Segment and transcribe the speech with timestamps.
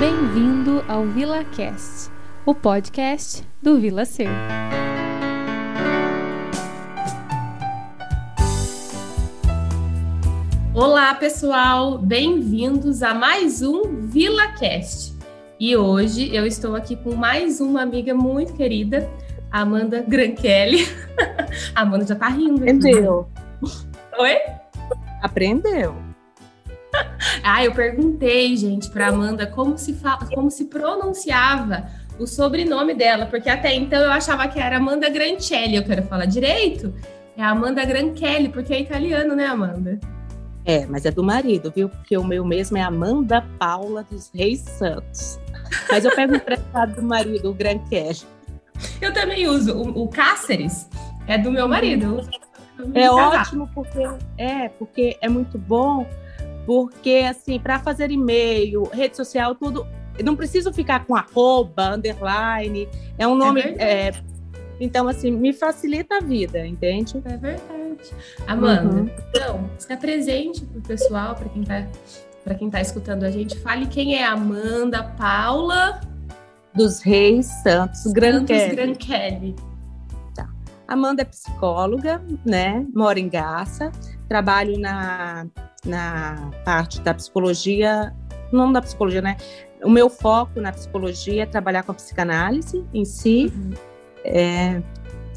[0.00, 2.10] Bem-vindo ao VilaCast,
[2.44, 4.28] o podcast do Vila Ser.
[10.74, 11.96] Olá, pessoal!
[11.98, 15.14] Bem-vindos a mais um VilaCast.
[15.60, 19.08] E hoje eu estou aqui com mais uma amiga muito querida,
[19.50, 20.88] Amanda Grankelli.
[21.74, 22.62] A Amanda já tá rindo.
[22.62, 23.28] Aprendeu.
[24.18, 24.36] Oi?
[25.22, 26.13] Aprendeu.
[27.42, 31.88] Ah, eu perguntei, gente, para Amanda como se fala, como se pronunciava
[32.18, 35.76] o sobrenome dela, porque até então eu achava que era Amanda Grancelli.
[35.76, 36.94] Eu quero falar direito.
[37.36, 39.98] É Amanda Grancelli, porque é italiano, né, Amanda?
[40.64, 41.88] É, mas é do marido, viu?
[41.88, 45.38] Porque o meu mesmo é Amanda Paula dos Reis Santos.
[45.90, 48.22] Mas eu pego emprestado do marido, o Grancelli.
[49.00, 49.76] Eu também uso.
[49.76, 50.88] O, o Cáceres
[51.26, 52.26] é do meu marido.
[52.94, 56.06] É ótimo porque é, porque é muito bom,
[56.66, 59.86] porque assim, para fazer e-mail, rede social, tudo,
[60.22, 62.88] não preciso ficar com arroba, underline,
[63.18, 63.60] é um nome.
[63.78, 64.12] É é,
[64.80, 67.22] então, assim, me facilita a vida, entende?
[67.24, 68.12] É verdade.
[68.46, 69.10] Amanda, Uhum.
[69.30, 71.86] então, está presente para o pessoal, para quem está
[72.42, 75.98] para quem tá escutando a gente, fale quem é Amanda Paula
[76.74, 78.76] Dos Reis Santos, Santos Grancelli.
[78.76, 79.56] Grancelli.
[80.86, 82.84] Amanda é psicóloga, né?
[82.94, 83.90] Mora em Garça,
[84.28, 85.46] trabalho na,
[85.84, 88.14] na parte da psicologia,
[88.52, 89.36] não da psicologia, né?
[89.82, 93.52] O meu foco na psicologia é trabalhar com a psicanálise em si.
[94.24, 94.80] É,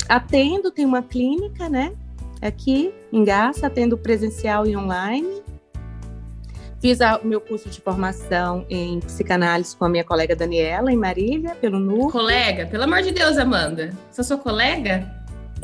[0.08, 1.94] atendo, tem uma clínica, né?
[2.42, 5.42] Aqui em Garça, atendo presencial e online.
[6.80, 11.56] Fiz o meu curso de formação em psicanálise com a minha colega Daniela, em Marília,
[11.56, 12.12] pelo NU.
[12.12, 13.90] Colega, pelo amor de Deus, Amanda.
[14.12, 15.12] Sou sua colega?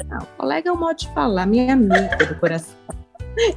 [0.09, 2.75] Não, colega é o modo de falar, minha amiga do coração.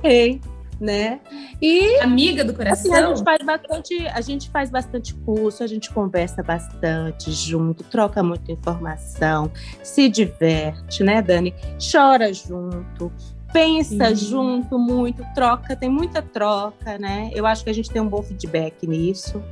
[0.02, 0.40] Ei,
[0.80, 1.20] né?
[1.60, 3.16] E Amiga do assim, a coração?
[3.16, 8.52] gente faz bastante, a gente faz bastante curso, a gente conversa bastante junto, troca muita
[8.52, 9.50] informação,
[9.82, 11.54] se diverte, né, Dani?
[11.90, 13.10] Chora junto,
[13.52, 14.26] pensa Sim.
[14.26, 17.30] junto muito, troca, tem muita troca, né?
[17.34, 19.42] Eu acho que a gente tem um bom feedback nisso.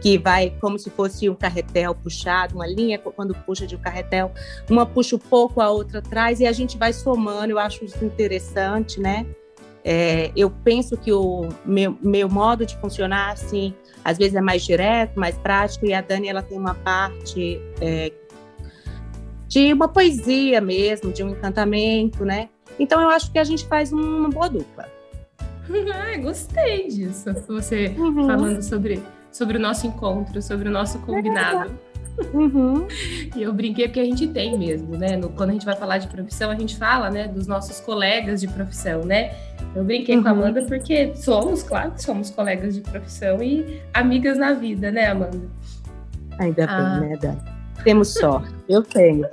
[0.00, 4.32] Que vai como se fosse um carretel puxado, uma linha quando puxa de um carretel,
[4.68, 7.52] uma puxa um pouco, a outra atrás, e a gente vai somando.
[7.52, 9.24] Eu acho isso interessante, né?
[9.84, 14.62] É, eu penso que o meu, meu modo de funcionar, assim, às vezes é mais
[14.64, 18.12] direto, mais prático, e a Dani, ela tem uma parte é,
[19.48, 22.48] de uma poesia mesmo, de um encantamento, né?
[22.78, 24.88] Então, eu acho que a gente faz uma boa dupla.
[25.94, 27.32] Ai, gostei disso.
[27.48, 28.26] Você Uhum.
[28.26, 31.70] falando sobre, sobre o nosso encontro, sobre o nosso combinado.
[32.32, 32.86] Uhum.
[33.34, 35.16] E eu brinquei porque a gente tem mesmo, né?
[35.16, 38.40] No- quando a gente vai falar de profissão, a gente fala, né, dos nossos colegas
[38.40, 39.32] de profissão, né?
[39.74, 40.38] Eu brinquei com a Uhum.
[40.40, 45.40] Amanda porque somos, claro que somos colegas de profissão e amigas na vida, né, Amanda?
[46.38, 46.98] Ainda Ah.
[47.00, 47.38] bem, né, Dani?
[47.84, 48.48] Temos sorte.
[48.68, 49.26] Eu tenho.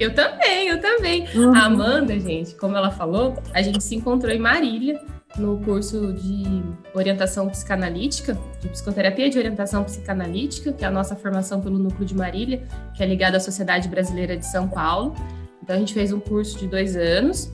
[0.00, 1.26] Eu também, eu também.
[1.34, 1.54] Uhum.
[1.54, 5.00] A Amanda, gente, como ela falou, a gente se encontrou em Marília
[5.36, 6.62] no curso de
[6.94, 12.14] orientação psicanalítica, de psicoterapia de orientação psicanalítica, que é a nossa formação pelo Núcleo de
[12.14, 12.62] Marília,
[12.94, 15.14] que é ligada à Sociedade Brasileira de São Paulo.
[15.62, 17.52] Então a gente fez um curso de dois anos.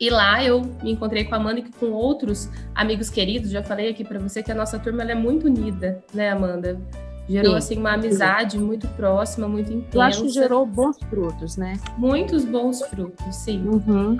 [0.00, 3.50] E lá eu me encontrei com a Amanda e com outros amigos queridos.
[3.50, 6.80] Já falei aqui para você que a nossa turma ela é muito unida, né, Amanda?
[7.28, 7.58] Gerou Sim.
[7.58, 9.96] assim uma amizade muito próxima, muito intensa.
[9.96, 11.78] Eu acho que gerou bons frutos, né?
[11.98, 13.62] muitos bons frutos, sim.
[13.68, 14.16] Uhum.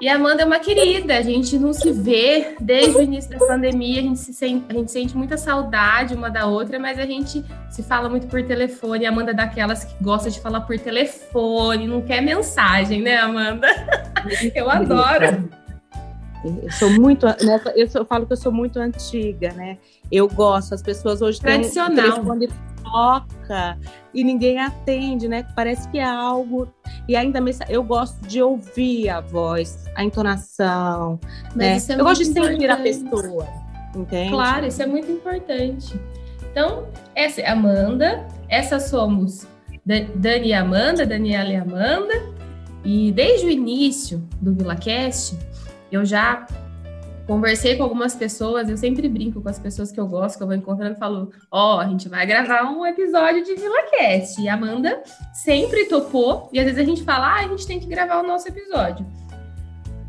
[0.00, 3.38] E a Amanda é uma querida, a gente não se vê desde o início da
[3.44, 7.04] pandemia, a gente, se sente, a gente sente muita saudade uma da outra, mas a
[7.06, 9.06] gente se fala muito por telefone.
[9.06, 13.66] A Amanda é daquelas que gosta de falar por telefone, não quer mensagem, né, Amanda?
[14.54, 15.48] Eu adoro.
[16.62, 17.26] Eu sou muito,
[17.74, 19.76] eu, sou- eu falo que eu sou muito antiga, né?
[20.10, 21.90] Eu gosto, as pessoas hoje têm Tradicional.
[21.90, 22.48] o telefone
[22.92, 23.78] toca
[24.14, 25.44] e ninguém atende, né?
[25.54, 26.68] Parece que é algo
[27.08, 31.18] e ainda mesmo eu gosto de ouvir a voz, a entonação,
[31.54, 31.94] Mas né?
[31.94, 32.82] é eu gosto de sentir a importante.
[33.10, 33.48] pessoa,
[33.96, 34.30] entende?
[34.30, 36.00] Claro, isso é muito importante.
[36.50, 39.46] Então, essa é a Amanda, essas somos
[39.86, 42.12] Da- Dani e Amanda, Daniela e Amanda.
[42.84, 45.38] E desde o início do VilaCast,
[45.90, 46.46] eu já
[47.28, 50.46] conversei com algumas pessoas, eu sempre brinco com as pessoas que eu gosto, que eu
[50.46, 54.40] vou encontrando, e falo, ó, a gente vai gravar um episódio de VilaCast.
[54.40, 55.02] E a Amanda
[55.34, 58.26] sempre topou, e às vezes a gente fala, ah, a gente tem que gravar o
[58.26, 59.06] nosso episódio.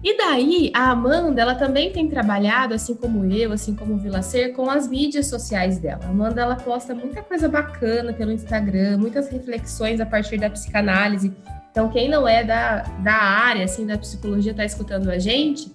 [0.01, 4.21] E daí, a Amanda, ela também tem trabalhado, assim como eu, assim como o Vila
[4.21, 6.05] Ser, com as mídias sociais dela.
[6.05, 11.35] A Amanda, ela posta muita coisa bacana pelo Instagram, muitas reflexões a partir da psicanálise.
[11.69, 15.69] Então, quem não é da, da área, assim, da psicologia, tá escutando a gente,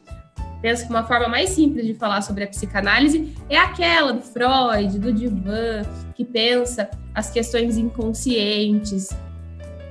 [0.64, 4.98] penso que uma forma mais simples de falar sobre a psicanálise é aquela do Freud,
[4.98, 5.82] do Divan,
[6.14, 9.10] que pensa as questões inconscientes.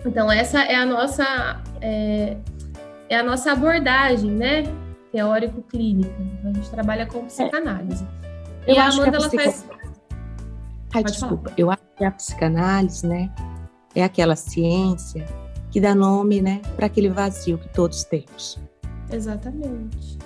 [0.03, 2.37] Então, essa é a nossa, é,
[3.07, 4.63] é a nossa abordagem, né?
[5.11, 6.15] Teórico-clínica.
[6.19, 8.07] Então, a gente trabalha com psicanálise.
[8.65, 8.71] É.
[8.71, 9.67] Eu e a Amanda, a ela faz.
[10.95, 11.49] Ai, desculpa.
[11.49, 11.55] Falar.
[11.55, 13.31] Eu acho que a psicanálise, né?
[13.93, 15.23] É aquela ciência
[15.69, 18.59] que dá nome, né, para aquele vazio que todos temos.
[19.11, 20.22] Exatamente.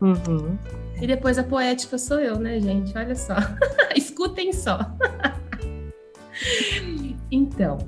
[0.00, 0.58] Uhum.
[1.00, 2.96] E depois a poética sou eu, né, gente?
[2.96, 3.34] Olha só.
[3.94, 4.78] Escutem só.
[7.30, 7.78] então.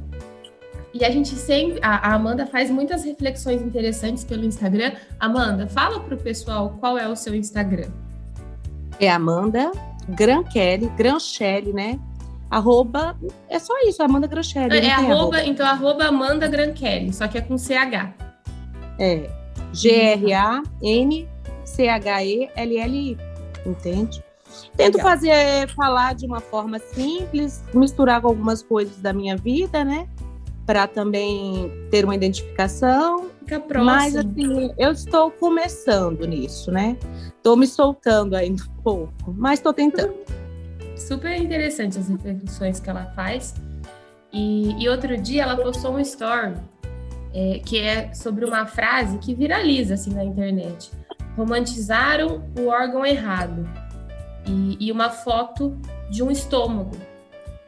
[0.93, 1.79] E a gente sempre.
[1.83, 4.93] A, Amanda faz muitas reflexões interessantes pelo Instagram.
[5.19, 7.91] Amanda, fala para o pessoal qual é o seu Instagram.
[8.99, 9.71] É Amanda
[10.09, 11.99] Gran Kelly, Gran Shelly, né?
[12.51, 13.17] Arroba,
[13.49, 14.77] é só isso, Amanda Granchelli.
[14.77, 18.13] É, é arroba, arroba, então arroba Amanda Granchelli, só que é com CH.
[18.99, 19.31] É,
[21.77, 23.19] G-R-A-N-C-H-E-L-L-I,
[23.67, 24.25] entende?
[24.77, 25.11] Tento Legal.
[25.11, 30.09] fazer, falar de uma forma simples, misturar com algumas coisas da minha vida, né?
[30.67, 33.29] Para também ter uma identificação.
[33.41, 33.85] Fica próximo.
[33.85, 36.97] Mas, assim, eu estou começando nisso, né?
[37.37, 40.15] Estou me soltando ainda um pouco, mas estou tentando
[40.97, 43.55] super interessante as reflexões que ela faz.
[44.33, 46.55] E, e outro dia ela postou um story
[47.35, 50.91] é, que é sobre uma frase que viraliza assim na internet.
[51.37, 53.69] Romantizaram o órgão errado.
[54.47, 55.77] E, e uma foto
[56.11, 56.97] de um estômago.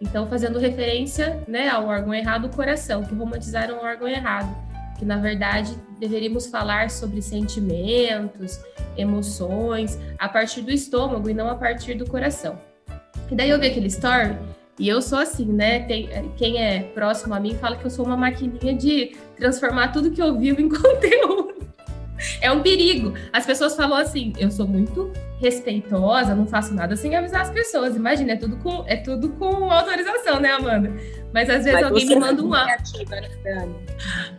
[0.00, 4.53] Então, fazendo referência né, ao órgão errado, o coração, que romantizaram o órgão errado.
[4.99, 8.61] Que, na verdade, deveríamos falar sobre sentimentos,
[8.97, 12.59] emoções, a partir do estômago e não a partir do coração.
[13.31, 14.37] E daí eu vi aquele story
[14.79, 15.81] e eu sou assim, né?
[15.81, 20.11] Tem, quem é próximo a mim fala que eu sou uma maquininha de transformar tudo
[20.11, 21.42] que eu vivo em conteúdo.
[22.41, 23.15] É um perigo.
[23.33, 27.97] As pessoas falam assim: eu sou muito respeitosa, não faço nada sem avisar as pessoas.
[27.97, 30.93] Imagina, é tudo com, é tudo com autorização, né, Amanda?
[31.35, 33.09] Mas às vezes Mas alguém me manda um áudio.
[33.09, 33.69] Né,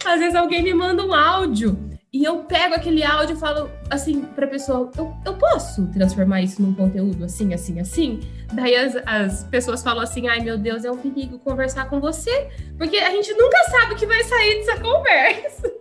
[0.05, 4.21] às vezes alguém me manda um áudio e eu pego aquele áudio e falo assim
[4.21, 8.19] pra pessoa: eu, eu posso transformar isso num conteúdo assim, assim, assim?
[8.53, 12.49] Daí as, as pessoas falam assim: ai meu Deus, é um perigo conversar com você,
[12.77, 15.73] porque a gente nunca sabe o que vai sair dessa conversa.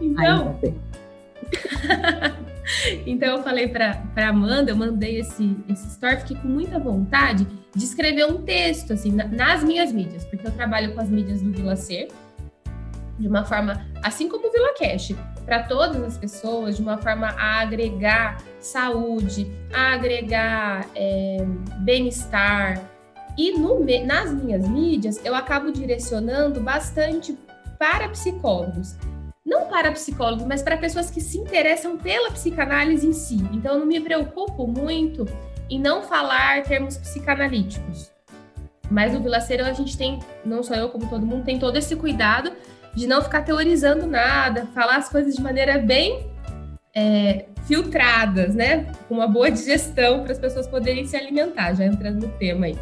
[0.00, 0.58] Então.
[3.06, 7.84] então eu falei para Amanda, eu mandei esse, esse story, fiquei com muita vontade de
[7.84, 11.50] escrever um texto, assim, na, nas minhas mídias, porque eu trabalho com as mídias do
[11.52, 12.08] Vila Ser,
[13.18, 15.14] de uma forma, assim como o Vila Cash,
[15.44, 21.44] para todas as pessoas, de uma forma a agregar saúde, a agregar é,
[21.80, 22.80] bem-estar.
[23.36, 27.36] E no, nas minhas mídias, eu acabo direcionando bastante
[27.78, 28.96] para psicólogos.
[29.44, 33.36] Não para psicólogos, mas para pessoas que se interessam pela psicanálise em si.
[33.52, 35.26] Então, eu não me preocupo muito
[35.68, 38.10] em não falar termos psicanalíticos.
[38.90, 41.96] Mas no Vilaceiro a gente tem, não só eu, como todo mundo, tem todo esse
[41.96, 42.52] cuidado
[42.94, 46.26] de não ficar teorizando nada, falar as coisas de maneira bem
[46.94, 48.86] é, filtradas, né?
[49.08, 52.78] Com uma boa digestão para as pessoas poderem se alimentar, já entrando no tema aí.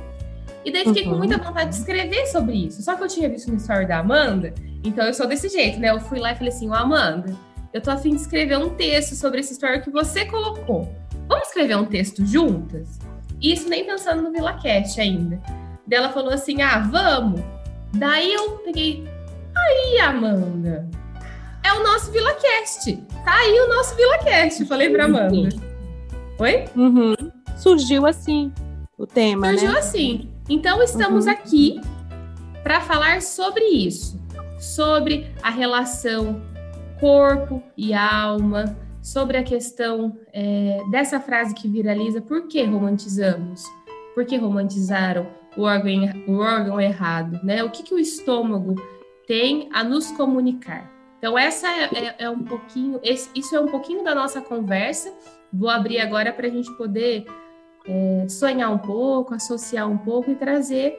[0.64, 1.12] E daí fiquei uhum.
[1.12, 2.82] com muita vontade de escrever sobre isso.
[2.82, 4.54] Só que eu tinha visto no story da Amanda,
[4.84, 5.90] então eu sou desse jeito, né?
[5.90, 7.34] Eu fui lá e falei assim: Ô Amanda,
[7.72, 10.92] eu tô afim de escrever um texto sobre esse story que você colocou.
[11.28, 12.98] Vamos escrever um texto juntas?
[13.40, 15.40] Isso nem pensando no VilaCast ainda.
[15.86, 17.40] Daí ela falou assim: ah, vamos.
[17.94, 19.04] Daí eu peguei
[19.54, 20.88] Aí, Amanda,
[21.62, 22.96] é o nosso VilaCast.
[23.24, 24.64] Tá aí o nosso VilaCast.
[24.64, 25.48] Falei pra Amanda.
[26.38, 26.64] Oi?
[26.74, 27.14] Uhum.
[27.56, 28.52] Surgiu assim
[28.98, 29.78] o tema, Surgiu né?
[29.78, 30.31] assim.
[30.52, 31.32] Então, estamos uhum.
[31.32, 31.80] aqui
[32.62, 34.20] para falar sobre isso.
[34.60, 36.42] Sobre a relação
[37.00, 43.64] corpo e alma, sobre a questão é, dessa frase que viraliza, por que romantizamos?
[44.14, 47.40] Por que romantizaram o órgão, o órgão errado?
[47.42, 47.64] Né?
[47.64, 48.74] O que, que o estômago
[49.26, 50.92] tem a nos comunicar.
[51.16, 55.10] Então, essa é, é, é um pouquinho, esse, isso é um pouquinho da nossa conversa.
[55.50, 57.24] Vou abrir agora para a gente poder
[57.86, 60.98] é, sonhar um pouco, associar um pouco e trazer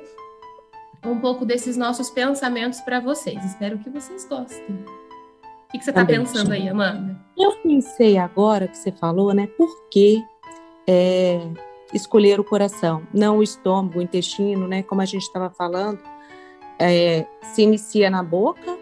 [1.06, 3.44] um pouco desses nossos pensamentos para vocês.
[3.44, 4.76] Espero que vocês gostem.
[4.76, 7.20] O que, que você está pensando aí, Amanda?
[7.38, 9.48] Eu pensei agora que você falou, né?
[9.58, 10.24] Por que
[10.88, 11.40] é,
[11.94, 14.84] escolher o coração, não o estômago, o intestino, né?
[14.84, 16.00] Como a gente estava falando
[16.80, 18.78] é, se inicia na boca,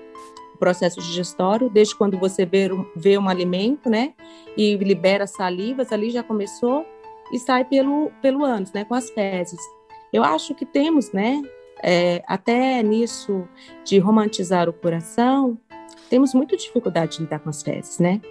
[0.54, 4.14] o processo digestório, desde quando você vê, vê um alimento, né,
[4.58, 6.86] e libera salivas, ali já começou,
[7.32, 9.60] e sai pelo, pelo ânus, né, com as fezes.
[10.12, 11.42] Eu acho que temos, né,
[11.84, 13.48] é, até nisso
[13.84, 15.58] de romantizar o coração,
[16.10, 18.22] temos muita dificuldade de lidar com as fezes, né?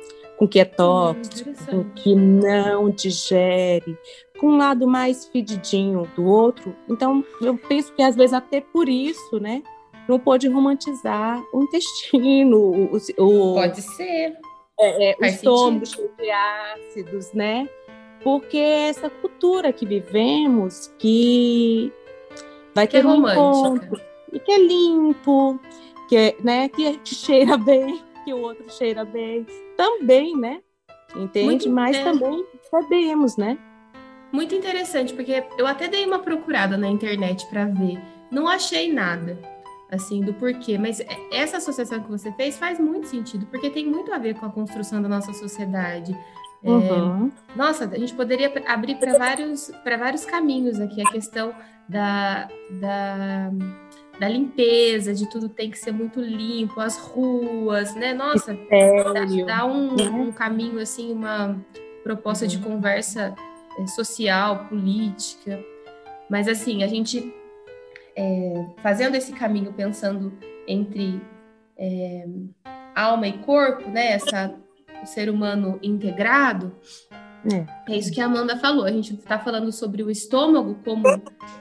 [0.40, 3.94] com que é tóxico, com que não digere,
[4.38, 6.74] com um lado mais fedidinho do outro.
[6.88, 9.62] Então, eu penso que às vezes até por isso, né?
[10.08, 14.34] Não pode romantizar o intestino, o, o pode ser.
[14.82, 17.68] É, é, o estômago cheio de ácidos, né?
[18.22, 21.92] Porque é essa cultura que vivemos que
[22.74, 24.00] vai que ter é um encontro
[24.32, 25.58] e que é limpo,
[26.08, 29.46] que é, né, que cheira bem, que o outro cheira bem,
[29.76, 30.60] também, né?
[31.16, 31.68] Entende?
[31.68, 33.58] Mas também sabemos, né?
[34.32, 37.98] Muito interessante, porque eu até dei uma procurada na internet para ver.
[38.30, 39.36] Não achei nada
[39.90, 44.12] assim do porquê, mas essa associação que você fez faz muito sentido, porque tem muito
[44.12, 46.16] a ver com a construção da nossa sociedade.
[46.62, 47.32] Uhum.
[47.48, 51.54] É, nossa, a gente poderia abrir para vários, vários caminhos aqui a questão
[51.88, 52.48] da,
[52.80, 53.50] da,
[54.18, 58.12] da, limpeza, de tudo tem que ser muito limpo, as ruas, né?
[58.12, 60.28] Nossa, dá, dá um, uhum.
[60.28, 61.58] um, caminho, assim, uma
[62.04, 62.50] proposta uhum.
[62.50, 63.34] de conversa
[63.78, 65.58] é, social, política.
[66.28, 67.34] Mas, assim, a gente
[68.14, 70.32] é, fazendo esse caminho, pensando
[70.68, 71.20] entre
[71.76, 72.26] é,
[72.94, 74.12] alma e corpo, né?
[74.12, 74.54] Essa,
[75.02, 76.72] o ser humano integrado.
[77.50, 77.92] É.
[77.92, 78.84] é isso que a Amanda falou.
[78.84, 81.04] A gente está falando sobre o estômago como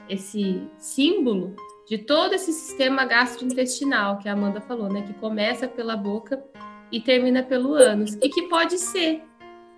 [0.10, 1.55] esse símbolo
[1.88, 5.01] de todo esse sistema gastrointestinal que a Amanda falou, né?
[5.01, 6.43] Que começa pela boca
[6.91, 8.13] e termina pelo ânus.
[8.22, 9.24] E que pode ser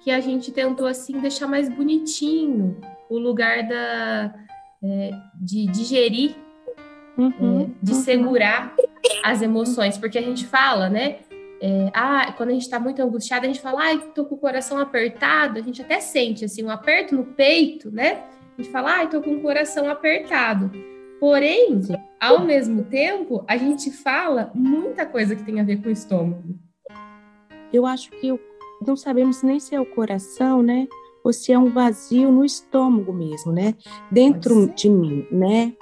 [0.01, 2.77] que a gente tentou assim deixar mais bonitinho
[3.09, 4.33] o lugar da,
[4.83, 6.35] é, de digerir,
[7.17, 8.01] uhum, é, de uhum.
[8.01, 8.75] segurar
[9.23, 11.19] as emoções, porque a gente fala, né?
[11.63, 14.37] É, ah, quando a gente está muito angustiada, a gente fala, ai, tô com o
[14.39, 18.23] coração apertado, a gente até sente assim um aperto no peito, né?
[18.57, 20.71] A gente fala, ai, tô com o coração apertado.
[21.19, 21.79] Porém,
[22.19, 26.55] ao mesmo tempo, a gente fala muita coisa que tem a ver com o estômago.
[27.71, 28.33] Eu acho que
[28.85, 30.87] não sabemos nem se é o coração, né?
[31.23, 33.75] Ou se é um vazio no estômago mesmo, né?
[34.09, 35.73] Dentro de mim, né?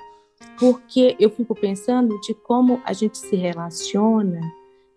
[0.59, 4.41] Porque eu fico pensando de como a gente se relaciona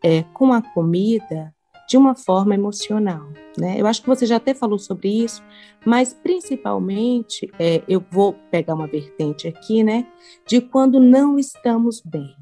[0.02, 1.54] é, com a comida
[1.88, 3.28] de uma forma emocional.
[3.58, 3.78] Né?
[3.78, 5.42] Eu acho que você já até falou sobre isso,
[5.84, 10.06] mas principalmente é, eu vou pegar uma vertente aqui, né,
[10.46, 12.34] de quando não estamos bem.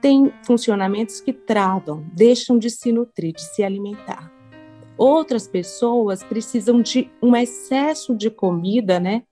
[0.00, 4.32] Tem funcionamentos que travam, deixam de se nutrir, de se alimentar.
[4.96, 9.24] Outras pessoas precisam de um excesso de comida, né,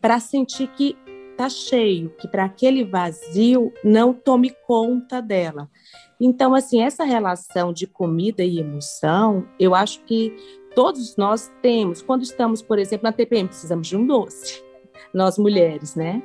[0.00, 0.96] para sentir que
[1.30, 5.70] está cheio, que para aquele vazio não tome conta dela.
[6.20, 10.34] Então, assim, essa relação de comida e emoção, eu acho que
[10.74, 12.02] todos nós temos.
[12.02, 14.62] Quando estamos, por exemplo, na TPM, precisamos de um doce.
[15.14, 16.22] Nós mulheres, né?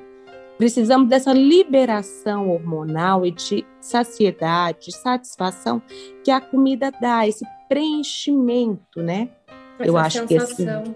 [0.57, 5.81] Precisamos dessa liberação hormonal e de saciedade, de satisfação
[6.23, 9.29] que a comida dá, esse preenchimento, né?
[9.79, 10.55] Essa eu acho sensação.
[10.55, 10.95] que assim,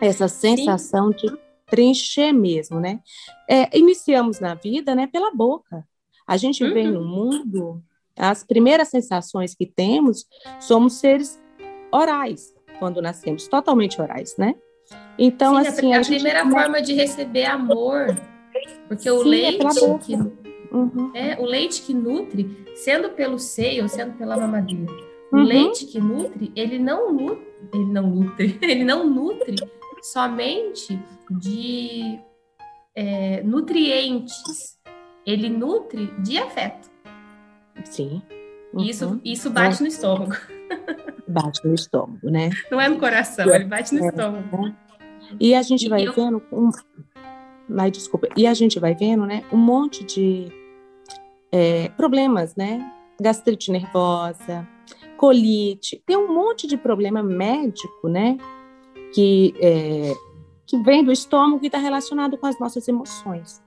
[0.00, 1.26] essa sensação Sim.
[1.26, 3.00] de preencher mesmo, né?
[3.48, 5.86] É, iniciamos na vida, né, pela boca.
[6.26, 6.72] A gente uhum.
[6.72, 7.82] vem no mundo
[8.18, 10.26] as primeiras sensações que temos
[10.60, 11.40] somos seres
[11.92, 14.54] orais quando nascemos, totalmente orais, né?
[15.18, 15.94] Então, Sim, assim.
[15.94, 16.52] A, a, primeira gente...
[16.52, 18.16] forma de receber amor,
[18.86, 19.84] porque o Sim, é leite.
[19.84, 20.14] É que,
[20.72, 21.10] uhum.
[21.14, 24.92] é, o leite que nutre, sendo pelo seio sendo pela mamadeira,
[25.32, 25.40] uhum.
[25.40, 29.56] o leite que nutre, ele não nutre, ele não nutre, ele não nutre
[30.00, 30.98] somente
[31.30, 32.18] de
[32.94, 34.78] é, nutrientes,
[35.26, 36.88] ele nutre de afeto.
[37.84, 38.22] Sim.
[38.72, 38.84] Uhum.
[38.84, 40.34] Isso, isso bate no estômago.
[41.30, 42.48] Bate no estômago, né?
[42.70, 44.62] Não é no coração, ele bate no é, estômago.
[44.62, 44.74] Né?
[45.38, 46.12] E a gente e vai eu...
[46.14, 46.42] vendo.
[46.50, 46.70] Um...
[47.68, 48.28] Mas, desculpa.
[48.34, 49.44] E a gente vai vendo, né?
[49.52, 50.46] Um monte de
[51.52, 52.80] é, problemas, né?
[53.20, 54.66] Gastrite nervosa,
[55.18, 56.02] colite.
[56.06, 58.38] Tem um monte de problema médico, né?
[59.14, 60.14] Que, é,
[60.66, 63.62] que vem do estômago e está relacionado com as nossas emoções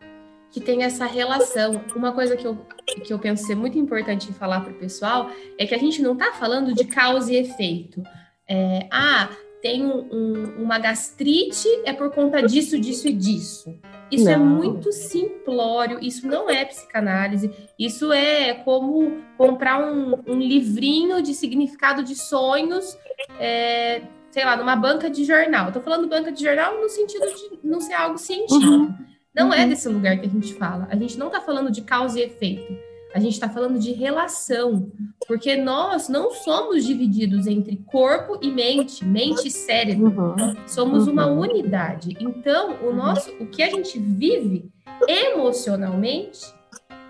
[0.51, 1.81] que tem essa relação.
[1.95, 2.57] Uma coisa que eu,
[3.03, 6.13] que eu penso ser muito importante falar para o pessoal é que a gente não
[6.13, 8.03] está falando de causa e efeito.
[8.47, 9.29] É, ah,
[9.61, 13.79] tem um, um, uma gastrite, é por conta disso, disso e disso.
[14.11, 14.45] Isso é não.
[14.45, 21.33] é muito simplório, isso não é psicanálise, isso é como comprar um, um livrinho de
[21.33, 22.97] significado de sonhos,
[23.39, 25.67] é, sei lá, numa banca de jornal.
[25.67, 28.65] Estou falando banca de jornal no sentido de não ser algo científico.
[28.65, 28.93] Uhum.
[29.33, 29.63] Não é uhum.
[29.63, 30.87] é desse lugar que a gente fala.
[30.89, 32.77] A gente não está falando de causa e efeito.
[33.13, 34.89] A gente está falando de relação,
[35.27, 40.07] porque nós não somos divididos entre corpo e mente, mente e cérebro.
[40.07, 40.55] Uhum.
[40.65, 41.13] Somos uhum.
[41.13, 42.15] uma unidade.
[42.19, 44.71] Então, o nosso, o que a gente vive
[45.07, 46.39] emocionalmente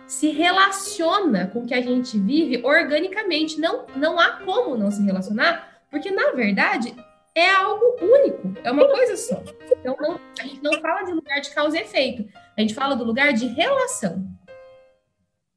[0.08, 3.60] se relaciona com o que a gente vive organicamente.
[3.60, 6.96] Não, não há como não se relacionar, Porque, na verdade,
[7.36, 9.42] é algo único, é uma coisa só.
[9.72, 12.96] Então, não, a gente não fala de lugar de causa e efeito, a gente fala
[12.96, 14.26] do lugar de relação.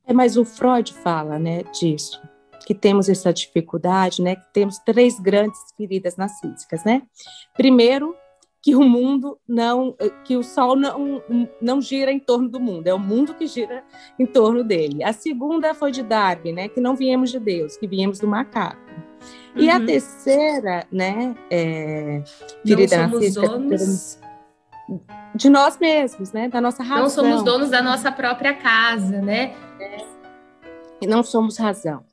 [0.06, 2.20] É, mas o Freud fala, né, disso,
[2.66, 7.02] que temos essa dificuldade, né, que temos três grandes feridas narcísicas, né?
[7.54, 8.14] Primeiro,
[8.62, 11.22] que o mundo não, que o sol não,
[11.60, 13.84] não gira em torno do mundo, é o mundo que gira
[14.18, 15.04] em torno dele.
[15.04, 18.80] A segunda foi de Darwin, né, que não viemos de Deus, que viemos do macaco.
[19.56, 19.76] E uhum.
[19.76, 22.22] a terceira, né, é,
[22.64, 24.18] ferida não somos donos
[25.34, 27.04] de nós mesmos, né, da nossa razão.
[27.04, 29.54] Não somos donos da nossa própria casa, né?
[29.80, 30.04] É.
[31.00, 32.04] E não somos razão.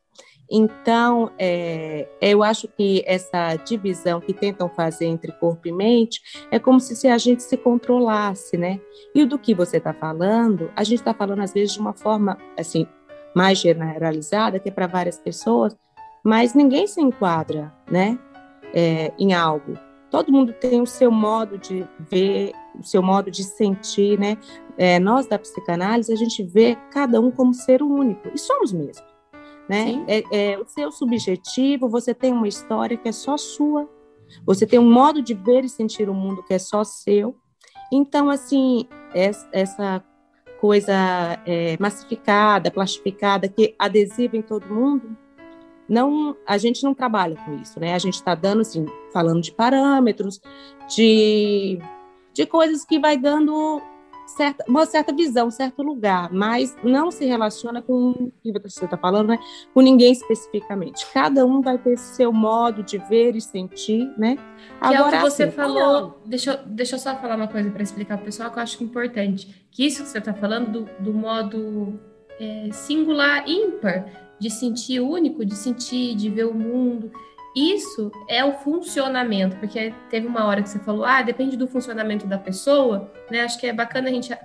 [0.54, 6.22] Então, é, eu acho que essa divisão que tentam fazer entre corpo e mente
[6.52, 8.82] é como se a gente se controlasse, né?
[9.16, 12.38] E do que você está falando, a gente está falando às vezes de uma forma
[12.60, 12.86] assim
[13.34, 15.74] mais generalizada, que é para várias pessoas,
[16.24, 18.18] mas ninguém se enquadra, né?
[18.74, 19.78] É, em algo.
[20.10, 24.38] Todo mundo tem o seu modo de ver, o seu modo de sentir, né?
[24.78, 29.12] É, nós da psicanálise a gente vê cada um como ser único e somos mesmo
[29.72, 30.04] né?
[30.06, 33.90] É, é, o seu subjetivo, você tem uma história que é só sua,
[34.46, 37.38] você tem um modo de ver e sentir o mundo que é só seu.
[37.90, 40.04] Então, assim, essa
[40.60, 40.94] coisa
[41.46, 45.18] é, massificada, plastificada, que adesiva em todo mundo,
[45.92, 47.94] não, a gente não trabalha com isso, né?
[47.94, 50.40] A gente está dando, assim, falando de parâmetros,
[50.96, 51.80] de,
[52.34, 53.82] de coisas que vai dando
[54.26, 58.96] certa, uma certa visão, certo lugar, mas não se relaciona com o que você está
[58.96, 59.40] falando, né?
[59.74, 61.06] com ninguém especificamente.
[61.14, 64.38] Cada um vai ter seu modo de ver e sentir, né?
[64.38, 66.22] Que Agora, é o que você assim, falou.
[66.26, 68.82] Deixa, deixa eu só falar uma coisa para explicar para o pessoal que eu acho
[68.82, 69.68] importante.
[69.70, 72.00] Que isso que você está falando do, do modo
[72.40, 77.12] é, singular, ímpar, de sentir único, de sentir, de ver o mundo.
[77.56, 82.26] Isso é o funcionamento, porque teve uma hora que você falou, ah, depende do funcionamento
[82.26, 83.42] da pessoa, né?
[83.42, 84.40] Acho que é bacana a gente é,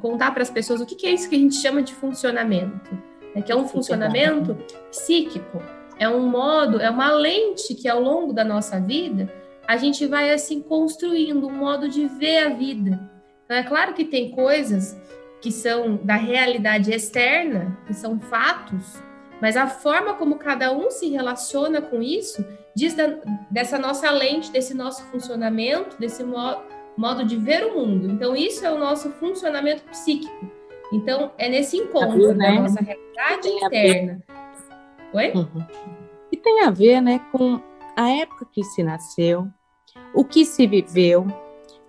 [0.00, 2.98] contar para as pessoas o que é isso que a gente chama de funcionamento,
[3.34, 3.42] né?
[3.42, 4.56] que é um funcionamento
[4.90, 5.62] psíquico,
[5.98, 9.30] é um modo, é uma lente que ao longo da nossa vida
[9.68, 12.98] a gente vai assim construindo um modo de ver a vida.
[13.44, 14.98] Então é claro que tem coisas
[15.42, 19.02] que são da realidade externa, que são fatos,
[19.42, 22.44] mas a forma como cada um se relaciona com isso
[22.76, 23.18] diz da,
[23.50, 26.62] dessa nossa lente, desse nosso funcionamento, desse mo
[26.96, 28.08] modo de ver o mundo.
[28.08, 30.46] Então, isso é o nosso funcionamento psíquico.
[30.92, 32.60] Então, é nesse encontro da né?
[32.60, 34.22] nossa realidade interna.
[35.12, 35.32] Oi?
[35.34, 35.66] Uhum.
[36.30, 37.60] E tem a ver né, com
[37.96, 39.48] a época que se nasceu,
[40.14, 41.26] o que se viveu,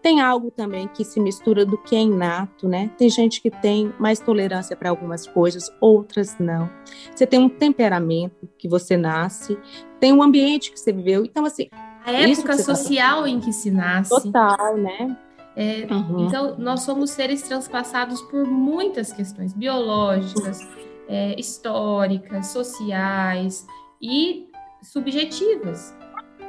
[0.04, 2.92] tem algo também que se mistura do que é inato, né?
[2.98, 6.70] Tem gente que tem mais tolerância para algumas coisas, outras não.
[7.16, 9.58] Você tem um temperamento que você nasce,
[10.02, 11.24] tem um ambiente que você viveu.
[11.24, 11.70] Então, assim.
[12.06, 14.10] A época tá social em que se nasce.
[14.10, 15.18] Total, né?
[15.56, 16.28] É, uhum.
[16.28, 20.60] Então, nós somos seres transpassados por muitas questões biológicas,
[21.08, 23.66] é, históricas, sociais
[24.02, 24.50] e
[24.82, 25.96] subjetivas.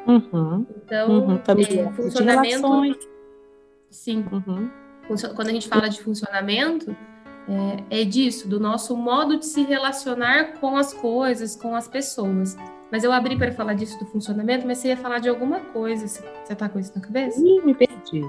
[0.09, 0.67] Uhum.
[0.77, 1.37] Então, uhum.
[1.37, 3.14] É, funcionamento
[3.95, 4.25] Sim.
[4.31, 4.69] Uhum.
[5.35, 6.95] Quando a gente fala de funcionamento,
[7.91, 12.57] é, é, disso, do nosso modo de se relacionar com as coisas, com as pessoas.
[12.91, 16.07] Mas eu abri para falar disso do funcionamento, mas você ia falar de alguma coisa.
[16.07, 17.41] Você tá com isso na cabeça?
[17.41, 18.23] Ih, me perdi.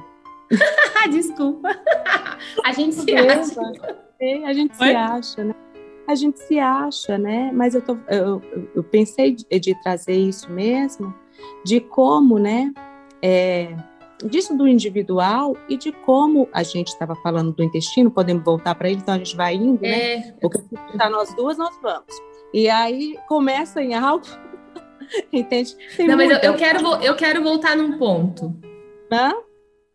[1.12, 1.69] Desculpa.
[2.63, 3.62] a gente se acha.
[4.45, 4.88] a gente Oi?
[4.88, 5.56] se acha, né?
[6.08, 7.51] A gente se acha, né?
[7.54, 8.41] Mas eu, tô, eu,
[8.75, 11.13] eu pensei de, de trazer isso mesmo,
[11.65, 12.71] de como, né?
[13.21, 13.75] É,
[14.23, 18.89] disso do individual e de como a gente estava falando do intestino, podemos voltar para
[18.89, 20.13] ele, então a gente vai indo, né?
[20.13, 20.17] é.
[20.17, 20.36] né?
[20.41, 22.15] Porque se tá nós duas, nós vamos.
[22.54, 24.25] E aí começa em algo,
[25.32, 25.75] entende?
[25.97, 28.56] Tem Não, mas eu, eu, quero, eu quero voltar num ponto.
[29.12, 29.34] Hã?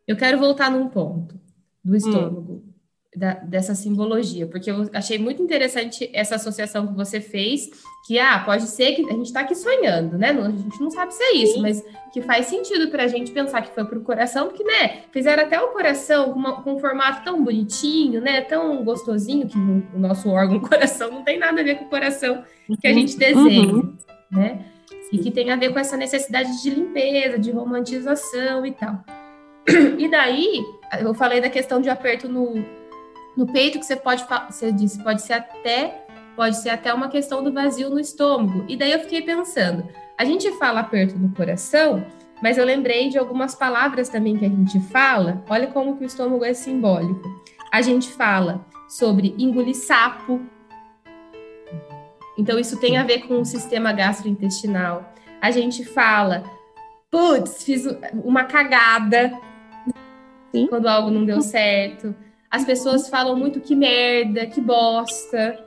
[0.07, 1.39] Eu quero voltar num ponto
[1.85, 2.63] do estômago.
[2.67, 2.70] Hum
[3.15, 7.69] da, dessa simbologia, porque eu achei muito interessante essa associação que você fez,
[8.07, 10.31] que ah, pode ser que a gente está aqui sonhando, né?
[10.31, 11.63] A gente não sabe se é isso, Sim.
[11.63, 15.03] mas que faz sentido para a gente pensar que foi para o coração, porque, né,
[15.11, 19.59] fizeram até o coração com, uma, com, um formato tão bonitinho, né, tão gostosinho, que
[19.59, 22.45] o nosso órgão, o coração, não tem nada a ver com o coração
[22.81, 23.97] que a gente desenha, uhum.
[24.31, 24.65] né?
[25.13, 29.03] E que tem a ver com essa necessidade de limpeza, de romantização e tal.
[29.99, 30.65] E daí,
[31.01, 32.65] eu falei da questão de aperto no,
[33.41, 36.05] no peito que você pode, você disse, pode ser até
[36.37, 38.65] pode ser até uma questão do vazio no estômago.
[38.69, 42.05] E daí eu fiquei pensando, a gente fala aperto no coração,
[42.43, 45.43] mas eu lembrei de algumas palavras também que a gente fala.
[45.49, 47.29] Olha como que o estômago é simbólico.
[47.73, 50.41] A gente fala sobre engolir sapo.
[52.39, 55.13] Então isso tem a ver com o sistema gastrointestinal.
[55.41, 56.45] A gente fala
[57.11, 57.87] putz, fiz
[58.25, 59.33] uma cagada
[60.55, 60.67] Sim.
[60.69, 62.15] quando algo não deu certo.
[62.51, 65.65] As pessoas falam muito que merda, que bosta.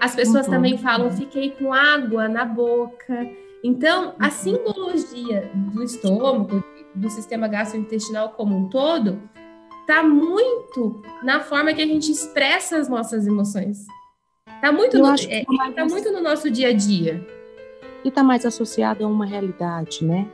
[0.00, 0.52] As pessoas Uhum.
[0.54, 3.26] também falam fiquei com água na boca.
[3.62, 4.30] Então, a Uhum.
[4.30, 6.62] simbologia do estômago,
[6.94, 9.20] do sistema gastrointestinal como um todo,
[9.86, 13.86] tá muito na forma que a gente expressa as nossas emoções.
[14.60, 17.24] Tá muito, Eu no, é, tá mais tá muito no nosso dia a dia.
[18.04, 20.26] e está mais associado a uma realidade, né?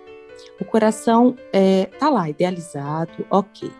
[0.60, 3.70] O coração é, tá lá, idealizado, ok.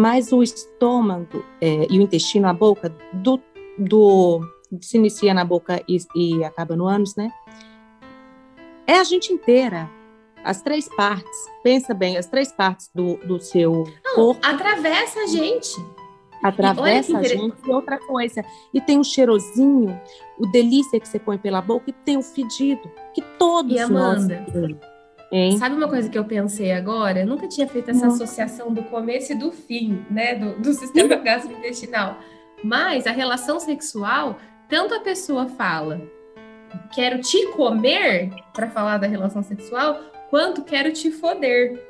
[0.00, 3.38] Mas o estômago é, e o intestino, a boca, do,
[3.76, 4.40] do
[4.80, 7.30] se inicia na boca e, e acaba no ânus, né?
[8.86, 9.90] É a gente inteira.
[10.42, 13.84] As três partes, pensa bem, as três partes do, do seu
[14.14, 15.76] corpo Atravessa a gente.
[16.42, 18.42] atravessa a gente e outra coisa.
[18.72, 20.00] E tem um cheirosinho,
[20.38, 24.24] o delícia que você põe pela boca e tem o fedido, que todos E nós
[24.24, 24.46] Amanda?
[24.50, 24.89] temos.
[25.32, 25.56] Hein?
[25.58, 27.20] Sabe uma coisa que eu pensei agora?
[27.20, 28.12] Eu nunca tinha feito essa Não.
[28.14, 30.34] associação do começo e do fim, né?
[30.34, 32.18] Do, do sistema gastrointestinal.
[32.64, 34.38] Mas a relação sexual,
[34.68, 36.00] tanto a pessoa fala,
[36.92, 41.80] quero te comer, para falar da relação sexual, quanto quero te foder.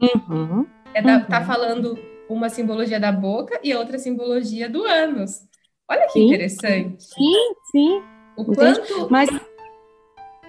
[0.00, 0.66] Uhum.
[0.94, 1.24] É da- Uhum.
[1.24, 5.40] Tá falando uma simbologia da boca e outra simbologia do ânus.
[5.88, 6.26] Olha que Sim.
[6.26, 7.02] interessante.
[7.04, 8.02] Sim, sim.
[8.36, 9.08] O quanto.
[9.10, 9.30] Mas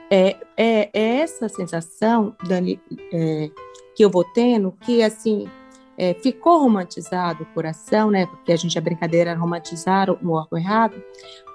[0.10, 2.80] é, é, é essa sensação, Dani,
[3.14, 3.50] é,
[3.96, 5.50] que eu vou tendo, que assim
[5.98, 8.26] é, ficou romantizado o coração, né?
[8.28, 11.04] Porque a gente a brincadeira era romantizar o órgão errado,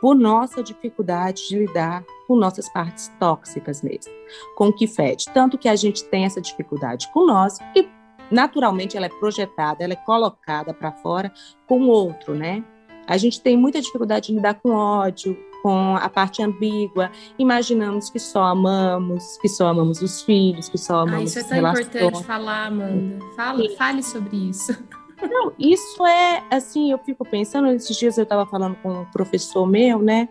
[0.01, 4.13] por nossa dificuldade de lidar com nossas partes tóxicas mesmo,
[4.57, 5.27] com o que fede.
[5.33, 7.89] Tanto que a gente tem essa dificuldade com nós e
[8.31, 11.33] naturalmente ela é projetada, ela é colocada para fora
[11.69, 12.65] com o outro, né?
[13.07, 17.11] A gente tem muita dificuldade de lidar com ódio, com a parte ambígua.
[17.39, 21.43] Imaginamos que só amamos, que só amamos os filhos, que só Ah, amamos isso é
[21.45, 21.87] tão relações.
[21.87, 23.19] importante falar, Amanda.
[23.37, 24.77] Fala, fale sobre isso.
[25.23, 29.65] Não, isso é assim, eu fico pensando, esses dias eu estava falando com um professor
[29.67, 30.29] meu, né?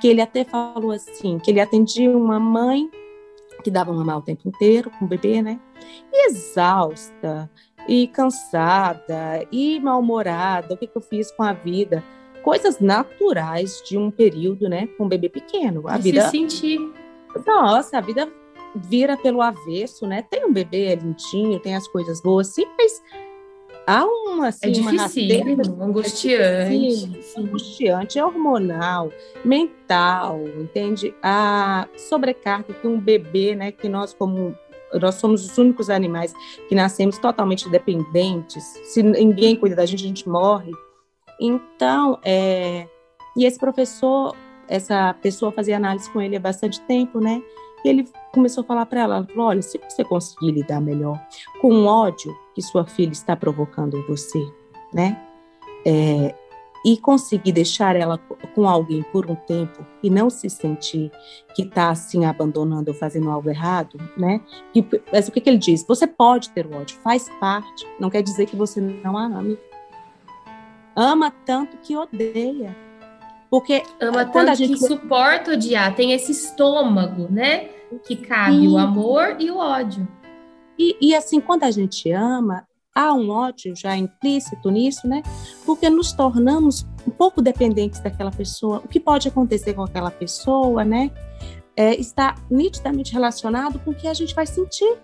[0.00, 2.90] Que ele até falou assim, que ele atendia uma mãe
[3.62, 5.60] que dava mamar o tempo inteiro com o bebê, né?
[6.10, 7.50] E exausta,
[7.86, 12.02] e cansada, e mal-humorada, o que, que eu fiz com a vida?
[12.44, 14.86] Coisas naturais de um período, né?
[14.98, 15.88] Com um bebê pequeno.
[15.88, 16.78] A De vida se sentir.
[17.46, 18.30] nossa, a vida
[18.74, 20.22] vira pelo avesso, né?
[20.22, 23.02] Tem um bebê é lindinho, tem as coisas boas, sim, mas
[23.86, 27.22] há uma, assim, É uma dificílimo, rasteira, angustiante.
[27.22, 29.10] Sim, angustiante, é hormonal,
[29.44, 31.14] mental, entende?
[31.22, 34.54] A sobrecarga que um bebê, né, que nós como
[35.00, 36.32] nós somos os únicos animais
[36.68, 38.62] que nascemos totalmente dependentes.
[38.84, 40.70] Se ninguém cuida da gente, a gente morre.
[41.40, 42.86] Então, é...
[43.36, 44.36] e esse professor,
[44.68, 47.42] essa pessoa fazia análise com ele há bastante tempo, né?
[47.84, 51.20] E ele começou a falar para ela, ela falou, olha, se você conseguir lidar melhor
[51.60, 54.42] com o ódio que sua filha está provocando em você,
[54.92, 55.20] né?
[55.86, 56.34] É,
[56.84, 58.18] e conseguir deixar ela
[58.54, 61.10] com alguém por um tempo e não se sentir
[61.54, 64.42] que está assim abandonando ou fazendo algo errado, né?
[64.74, 65.84] E, mas o que, que ele diz?
[65.86, 69.58] Você pode ter o ódio, faz parte, não quer dizer que você não a ame.
[70.96, 72.76] Ama tanto que odeia.
[73.50, 75.94] Porque Ama quando tanto a gente que suporta odiar.
[75.94, 77.68] Tem esse estômago, né?
[78.04, 78.68] Que cabe Sim.
[78.68, 80.08] o amor e o ódio.
[80.78, 85.22] E, e, assim, quando a gente ama, há um ódio já implícito nisso, né?
[85.64, 88.78] Porque nos tornamos um pouco dependentes daquela pessoa.
[88.84, 91.10] O que pode acontecer com aquela pessoa, né?
[91.76, 94.98] É, está nitidamente relacionado com o que a gente vai sentir.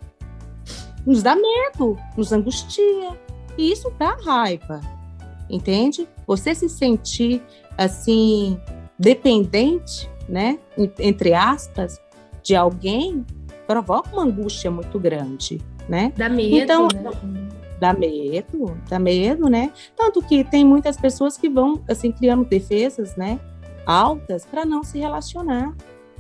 [1.07, 3.19] Nos dá medo, nos angustia.
[3.59, 4.81] E isso dá raiva,
[5.51, 6.09] entende?
[6.27, 7.43] Você se sentir,
[7.77, 8.61] assim,
[8.99, 10.59] dependente, né?
[10.99, 12.01] Entre aspas,
[12.43, 13.25] de alguém,
[13.67, 16.13] provoca uma angústia muito grande, né?
[16.17, 17.49] Dá medo, Então, né?
[17.79, 19.73] Dá medo, dá medo, né?
[19.97, 23.41] Tanto que tem muitas pessoas que vão, assim, criando defesas, né?
[23.87, 25.75] Altas para não se relacionar,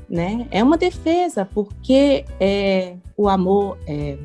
[0.08, 0.48] né?
[0.50, 4.16] É uma defesa, porque é, o amor é,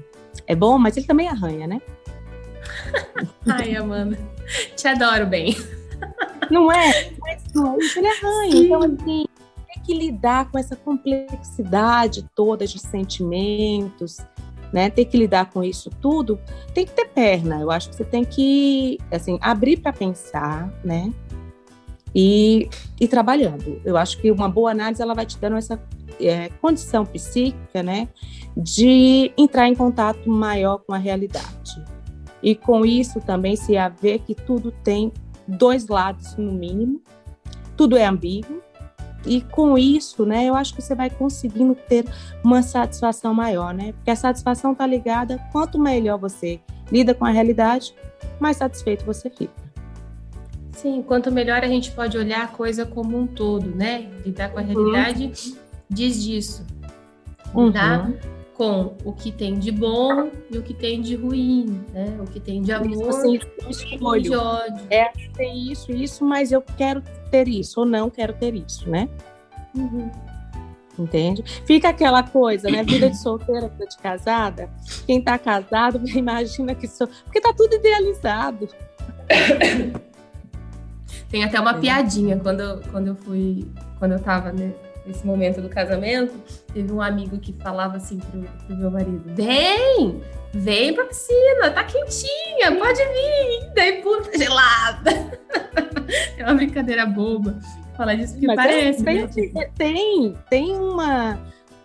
[0.48, 1.82] é bom, mas ele também arranha, né?
[3.46, 4.18] Ai, Amanda.
[4.86, 5.58] Te adoro bem.
[6.52, 7.12] Não é?
[7.20, 8.52] Mas não, ele arranha.
[8.52, 8.66] Sim.
[8.66, 9.26] Então, assim,
[9.68, 14.18] tem que lidar com essa complexidade toda de sentimentos,
[14.72, 14.92] né?
[14.92, 16.40] Ter que lidar com isso tudo,
[16.72, 17.60] tem que ter perna.
[17.60, 21.12] Eu acho que você tem que, assim, abrir para pensar, né?
[22.14, 22.70] E
[23.02, 23.82] ir trabalhando.
[23.84, 25.82] Eu acho que uma boa análise ela vai te dando essa
[26.22, 28.08] é, condição psíquica, né?
[28.56, 31.95] De entrar em contato maior com a realidade.
[32.46, 35.12] E com isso também se haver que tudo tem
[35.48, 37.02] dois lados no mínimo,
[37.76, 38.62] tudo é ambíguo,
[39.26, 42.06] e com isso, né, eu acho que você vai conseguindo ter
[42.44, 43.94] uma satisfação maior, né?
[43.94, 46.60] Porque a satisfação está ligada, quanto melhor você
[46.92, 47.96] lida com a realidade,
[48.40, 49.66] mais satisfeito você fica.
[50.74, 54.08] Sim, quanto melhor a gente pode olhar a coisa como um todo, né?
[54.24, 55.58] Lidar com a realidade uhum.
[55.90, 56.64] diz disso.
[57.56, 58.35] Lidar uhum.
[58.58, 62.18] Com o que tem de bom e o que tem de ruim, né?
[62.22, 64.86] O que tem de amor assim, e de ódio.
[64.90, 69.10] É, tem isso, isso, mas eu quero ter isso ou não quero ter isso, né?
[69.76, 70.10] Uhum.
[70.98, 71.44] Entende?
[71.66, 72.82] Fica aquela coisa, né?
[72.82, 74.70] Vida de solteira, vida de casada.
[75.06, 77.08] Quem tá casado imagina que sou.
[77.26, 78.70] Porque tá tudo idealizado.
[81.30, 81.80] Tem até uma é.
[81.80, 83.68] piadinha quando, quando eu fui.
[84.00, 84.74] Quando eu tava né,
[85.06, 86.34] nesse momento do casamento,
[86.74, 90.22] teve um amigo que falava assim pro, pro meu marido: Vem!
[90.58, 93.74] Vem pra piscina, tá quentinha, pode vir.
[93.76, 95.12] Daí, puta, gelada.
[96.38, 97.60] é uma brincadeira boba
[97.96, 99.02] falar disso, porque Mas parece.
[99.02, 99.70] É, tem, né?
[99.76, 101.40] tem, tem uma,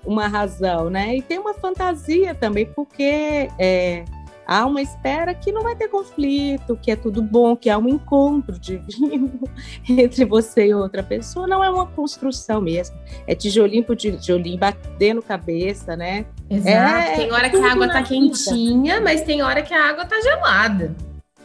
[0.04, 1.16] uma razão, né?
[1.16, 4.04] E tem uma fantasia também, porque é,
[4.50, 7.88] há uma espera que não vai ter conflito, que é tudo bom, que há um
[7.88, 9.30] encontro divino
[9.88, 11.46] entre você e outra pessoa.
[11.46, 12.96] Não é uma construção mesmo.
[13.28, 16.26] É tijolinho por tijolinho, batendo cabeça, né?
[16.50, 16.68] Exato.
[16.68, 19.04] É, tem hora que a água tá quentinha, vida.
[19.04, 20.96] mas tem hora que a água tá gelada.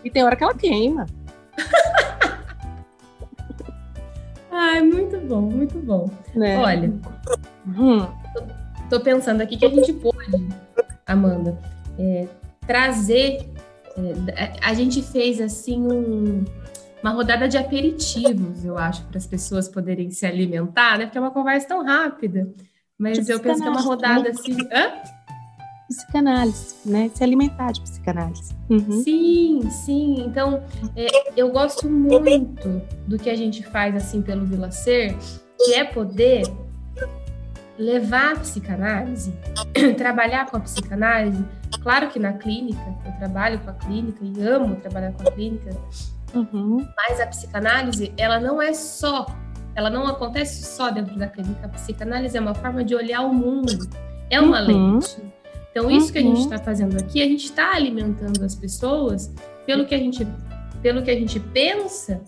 [0.03, 1.05] E tem hora que ela queima.
[4.51, 6.09] Ai, muito bom, muito bom.
[6.41, 6.57] É.
[6.57, 6.91] Olha,
[7.67, 8.07] hum.
[8.33, 8.41] tô,
[8.97, 10.47] tô, pensando aqui que a gente pode,
[11.05, 11.59] Amanda,
[11.99, 12.27] é,
[12.65, 13.49] trazer.
[14.35, 16.43] É, a gente fez assim um,
[17.01, 21.05] uma rodada de aperitivos, eu acho, para as pessoas poderem se alimentar, né?
[21.05, 22.51] Porque é uma conversa tão rápida.
[22.97, 24.57] Mas tipo eu penso que é uma rodada assim.
[24.71, 24.91] Hã?
[25.87, 27.11] Psicanálise, né?
[27.13, 28.55] Se alimentar de psicanálise.
[28.69, 29.03] Uhum.
[29.03, 30.25] Sim, sim.
[30.25, 30.63] Então,
[30.95, 31.07] é,
[31.39, 35.15] eu gosto muito do que a gente faz assim pelo Vila Ser,
[35.63, 36.43] que é poder
[37.77, 39.33] levar a psicanálise,
[39.97, 41.43] trabalhar com a psicanálise.
[41.81, 45.69] Claro que na clínica, eu trabalho com a clínica e amo trabalhar com a clínica,
[46.33, 46.87] uhum.
[46.95, 49.25] mas a psicanálise, ela não é só,
[49.75, 51.65] ela não acontece só dentro da clínica.
[51.65, 53.87] A psicanálise é uma forma de olhar o mundo,
[54.29, 54.93] é uma uhum.
[54.95, 55.17] lente.
[55.71, 56.11] Então, isso uhum.
[56.13, 56.63] que a gente está uhum.
[56.63, 59.33] fazendo aqui, a gente está alimentando as pessoas
[59.65, 60.25] pelo que a gente,
[60.81, 62.21] pelo que a gente pensa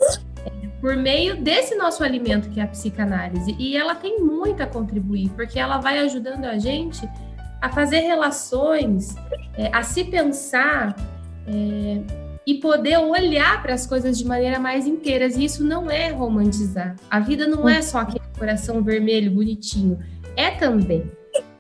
[0.82, 3.56] por meio desse nosso alimento que é a psicanálise.
[3.58, 7.08] E ela tem muito a contribuir, porque ela vai ajudando a gente
[7.62, 9.16] a fazer relações,
[9.58, 10.96] é, a se pensar
[11.48, 12.02] é,
[12.46, 15.36] e poder olhar para as coisas de maneira mais inteiras.
[15.36, 16.96] E isso não é romantizar.
[17.10, 20.00] A vida não é só aquele coração vermelho bonitinho.
[20.36, 21.12] É também,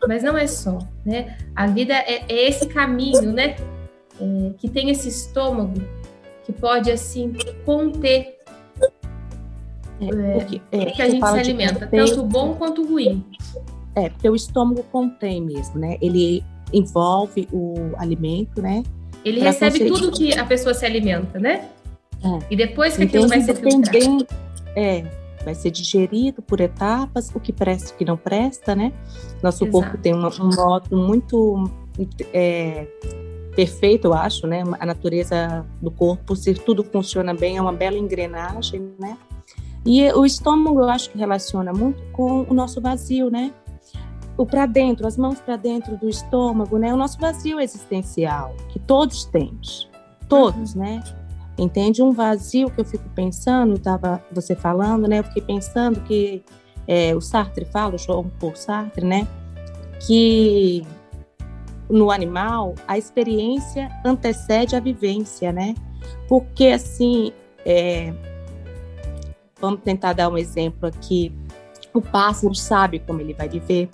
[0.07, 1.37] mas não é só, né?
[1.55, 3.55] A vida é, é esse caminho, né?
[4.19, 5.81] É, que tem esse estômago
[6.43, 7.33] que pode assim
[7.65, 8.37] conter
[9.99, 13.25] é, porque, é, que a gente se alimenta, tanto bom quanto ruim.
[13.97, 15.97] É, porque o estômago contém mesmo, né?
[15.99, 18.83] Ele envolve o alimento, né?
[19.25, 19.89] Ele recebe conseguir...
[19.89, 21.67] tudo que a pessoa se alimenta, né?
[22.23, 22.39] É.
[22.51, 24.27] E depois que aquilo vai ser filtrado.
[24.75, 25.03] É,
[25.43, 28.93] vai ser digerido por etapas, o que presta e o que não presta, né?
[29.41, 29.71] Nosso Exato.
[29.71, 31.71] corpo tem uma, um modo muito
[32.31, 32.85] é,
[33.55, 34.63] perfeito, eu acho, né?
[34.79, 39.17] A natureza do corpo, se tudo funciona bem, é uma bela engrenagem, né?
[39.83, 43.51] E o estômago, eu acho que relaciona muito com o nosso vazio, né?
[44.37, 46.93] O para dentro, as mãos para dentro do estômago, né?
[46.93, 49.89] O nosso vazio existencial, que todos temos.
[50.29, 50.81] Todos, uhum.
[50.81, 51.03] né?
[51.57, 52.03] Entende?
[52.03, 55.19] Um vazio que eu fico pensando, estava você falando, né?
[55.19, 56.43] Eu fiquei pensando que
[56.87, 59.27] é, o Sartre fala, o João Paul Sartre, né?
[60.05, 60.85] Que
[61.89, 65.73] no animal a experiência antecede a vivência, né?
[66.27, 67.31] Porque assim,
[67.65, 68.13] é,
[69.59, 71.33] Vamos tentar dar um exemplo aqui.
[71.93, 73.89] O pássaro sabe como ele vai viver,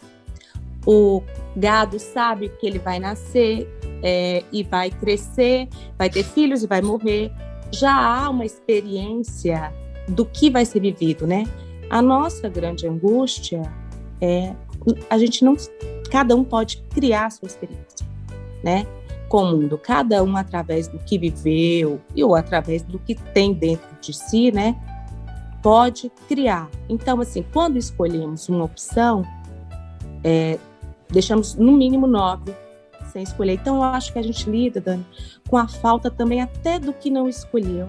[0.85, 1.21] o
[1.55, 3.67] gado sabe que ele vai nascer
[4.01, 5.67] é, e vai crescer,
[5.97, 7.31] vai ter filhos e vai morrer.
[7.71, 9.73] Já há uma experiência
[10.07, 11.45] do que vai ser vivido, né?
[11.89, 13.61] A nossa grande angústia
[14.21, 14.53] é
[15.09, 15.55] a gente não,
[16.11, 18.05] cada um pode criar a sua experiência,
[18.63, 18.85] né?
[19.29, 23.53] Com o mundo, cada um através do que viveu e ou através do que tem
[23.53, 24.75] dentro de si, né?
[25.63, 26.69] pode criar.
[26.89, 29.23] Então, assim, quando escolhemos uma opção,
[30.23, 30.59] é,
[31.13, 32.53] deixamos no mínimo nove
[33.13, 33.53] sem escolher.
[33.53, 35.05] Então, eu acho que a gente lida, Dani,
[35.47, 37.87] com a falta também até do que não escolheu.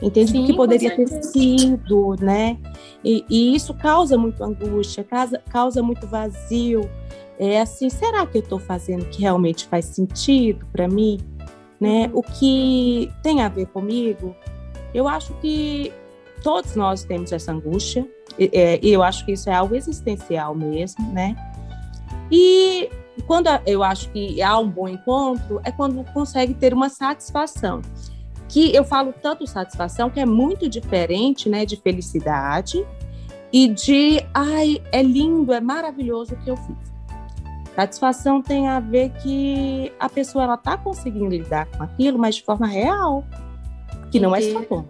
[0.00, 0.30] Entende?
[0.30, 2.56] Sim, do que poderia ter sido, né?
[3.02, 6.88] E, e, isso causa muito angústia, causa, causa muito vazio.
[7.38, 11.18] É assim, será que eu estou fazendo o que realmente faz sentido para mim?
[11.80, 12.10] Né?
[12.12, 12.18] Uhum.
[12.18, 14.36] O que tem a ver comigo?
[14.94, 15.92] Eu acho que
[16.42, 18.06] todos nós temos essa angústia,
[18.38, 21.34] É, e eu acho que isso é algo existencial mesmo, né?
[22.30, 22.90] E
[23.26, 27.82] quando eu acho que há um bom encontro, é quando consegue ter uma satisfação.
[28.48, 32.86] Que eu falo tanto satisfação que é muito diferente, né, de felicidade
[33.52, 36.76] e de, ai, é lindo, é maravilhoso o que eu fiz.
[37.74, 42.42] Satisfação tem a ver que a pessoa ela está conseguindo lidar com aquilo, mas de
[42.42, 43.24] forma real,
[44.10, 44.84] que não é só bom.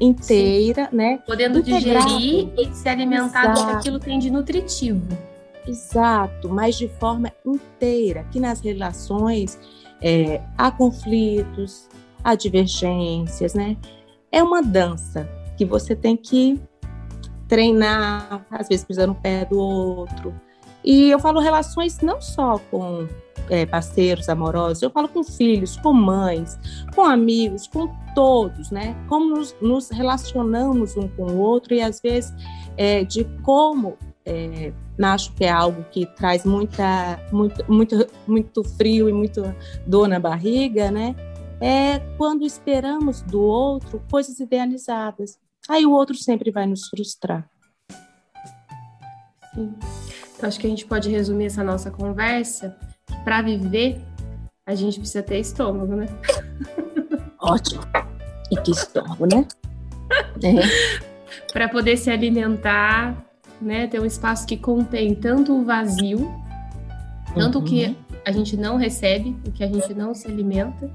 [0.00, 0.96] Inteira, Sim.
[0.96, 1.18] né?
[1.26, 3.60] Podendo digerir e se alimentar Exato.
[3.60, 5.06] do que aquilo tem de nutritivo.
[5.66, 9.58] Exato, mas de forma inteira, que nas relações
[10.02, 11.88] é, há conflitos,
[12.22, 13.76] há divergências, né?
[14.30, 16.60] É uma dança que você tem que
[17.48, 20.34] treinar, às vezes pisando no pé do outro.
[20.84, 23.08] E eu falo relações não só com
[23.48, 26.58] é, parceiros amorosos, eu falo com filhos, com mães,
[26.94, 28.94] com amigos, com todos, né?
[29.08, 32.34] Como nos, nos relacionamos um com o outro e às vezes
[32.76, 33.96] é, de como
[34.26, 39.42] é, acho que é algo que traz muita, muito, muito, muito frio e muito
[39.86, 41.14] dor na barriga, né?
[41.60, 45.38] É quando esperamos do outro coisas idealizadas.
[45.68, 47.48] Aí o outro sempre vai nos frustrar.
[49.54, 49.74] Sim.
[50.36, 52.76] Então, acho que a gente pode resumir essa nossa conversa.
[53.24, 54.00] Para viver,
[54.66, 56.06] a gente precisa ter estômago, né?
[57.40, 57.82] Ótimo.
[58.50, 59.46] E que estômago, né?
[60.42, 61.52] É.
[61.52, 63.23] Para poder se alimentar,
[63.60, 63.86] né?
[63.86, 66.30] Ter um espaço que contém tanto o vazio,
[67.34, 67.66] tanto o uhum.
[67.66, 70.90] que a gente não recebe, o que a gente não se alimenta,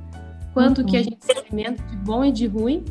[0.54, 1.06] quanto o que a uhum.
[1.06, 2.84] gente se alimenta de bom e de ruim,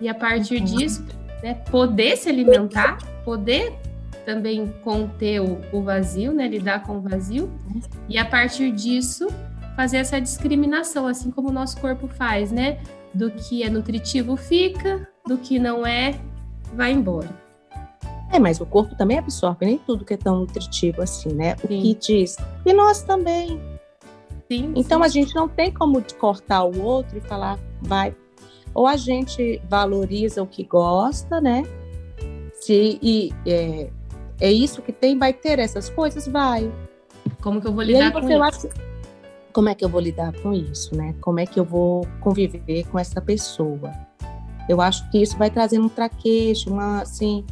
[0.00, 0.64] e a partir uhum.
[0.64, 1.04] disso,
[1.42, 3.74] né, poder se alimentar, poder
[4.24, 7.50] também conter o, o, vazio, né, lidar com o vazio,
[8.08, 9.28] e a partir disso
[9.76, 12.78] fazer essa discriminação, assim como o nosso corpo faz, né,
[13.14, 16.14] do que é nutritivo fica, do que não é
[16.74, 17.28] vai embora.
[18.32, 21.56] É, mas o corpo também absorve nem tudo que é tão nutritivo assim, né?
[21.64, 21.82] O sim.
[21.82, 22.36] que diz.
[22.64, 23.60] E nós também.
[24.50, 25.04] Sim, então sim.
[25.04, 28.14] a gente não tem como cortar o outro e falar, vai.
[28.72, 31.64] Ou a gente valoriza o que gosta, né?
[32.54, 33.90] Se e, é,
[34.40, 36.70] é isso que tem, vai ter essas coisas, vai.
[37.42, 38.42] Como que eu vou lidar com isso?
[38.42, 38.68] Acha,
[39.52, 41.14] como é que eu vou lidar com isso, né?
[41.20, 43.92] Como é que eu vou conviver com essa pessoa?
[44.68, 47.44] Eu acho que isso vai trazendo um traquejo, uma assim,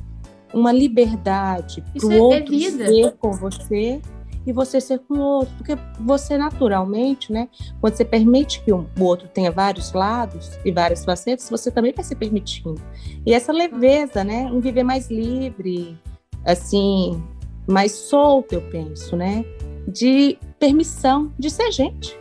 [0.53, 4.01] uma liberdade para o é, outro ser com você
[4.47, 7.49] e você ser com o outro, porque você naturalmente, né,
[7.81, 12.03] quando você permite que o outro tenha vários lados e várias facetas, você também vai
[12.03, 12.81] se permitindo.
[13.27, 15.99] E essa leveza, né, um viver mais livre,
[16.47, 17.23] assim,
[17.67, 19.45] mais solto, eu penso, né,
[19.87, 22.19] de permissão de ser gente.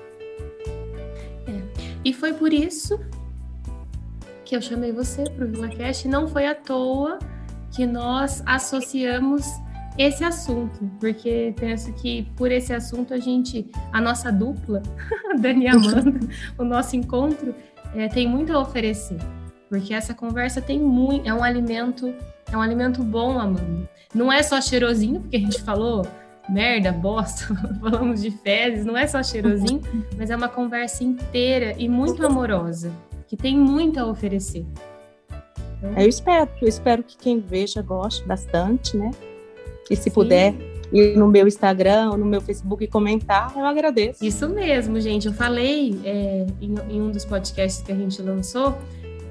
[1.47, 1.61] É.
[2.03, 2.99] E foi por isso
[4.43, 7.19] que eu chamei você para o VilaCast, não foi à toa
[7.77, 9.45] que nós associamos
[9.99, 14.81] esse assunto, porque penso que por esse assunto a gente, a nossa dupla,
[15.39, 16.19] Dani e Amanda,
[16.57, 17.53] o nosso encontro
[17.93, 19.19] é, tem muito a oferecer,
[19.69, 22.11] porque essa conversa tem muito, é um alimento,
[22.51, 23.87] é um alimento bom, Amanda.
[24.11, 26.03] Não é só cheirosinho, porque a gente falou
[26.49, 29.81] merda, bosta, falamos de fezes, não é só cheirosinho,
[30.17, 32.91] mas é uma conversa inteira e muito amorosa,
[33.27, 34.65] que tem muito a oferecer.
[35.95, 39.11] É, eu espero, eu espero que quem veja goste bastante, né?
[39.89, 40.11] E se Sim.
[40.11, 40.55] puder
[40.91, 44.23] ir no meu Instagram, no meu Facebook e comentar, eu agradeço.
[44.23, 45.27] Isso mesmo, gente.
[45.27, 48.77] Eu falei é, em, em um dos podcasts que a gente lançou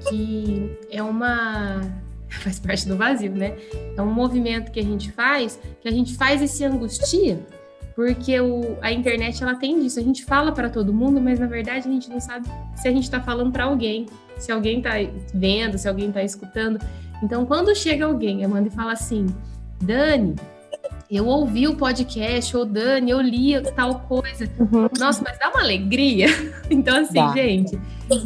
[0.09, 1.81] que é uma
[2.29, 3.57] faz parte do vazio, né?
[3.95, 7.39] É um movimento que a gente faz, que a gente faz esse angustia,
[7.95, 9.99] porque o, a internet ela tem disso.
[9.99, 12.91] A gente fala para todo mundo, mas na verdade a gente não sabe se a
[12.91, 14.05] gente está falando para alguém
[14.39, 14.91] se alguém está
[15.33, 16.79] vendo, se alguém está escutando.
[17.23, 19.25] Então, quando chega alguém, Amanda, e fala assim,
[19.81, 20.35] Dani,
[21.09, 24.49] eu ouvi o podcast, ou Dani, eu li tal coisa.
[24.59, 24.89] Uhum.
[24.99, 26.27] Nossa, mas dá uma alegria.
[26.69, 27.31] Então, assim, dá.
[27.33, 27.79] gente,